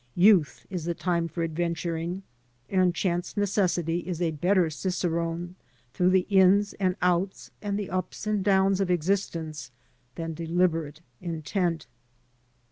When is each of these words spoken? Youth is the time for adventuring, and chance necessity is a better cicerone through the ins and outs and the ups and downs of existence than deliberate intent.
Youth 0.15 0.65
is 0.71 0.85
the 0.85 0.95
time 0.95 1.27
for 1.27 1.43
adventuring, 1.43 2.23
and 2.71 2.95
chance 2.95 3.37
necessity 3.37 3.99
is 3.99 4.19
a 4.19 4.31
better 4.31 4.67
cicerone 4.71 5.53
through 5.93 6.09
the 6.09 6.25
ins 6.27 6.73
and 6.79 6.95
outs 7.03 7.51
and 7.61 7.77
the 7.77 7.91
ups 7.91 8.25
and 8.25 8.43
downs 8.43 8.81
of 8.81 8.89
existence 8.89 9.69
than 10.15 10.33
deliberate 10.33 11.01
intent. 11.21 11.85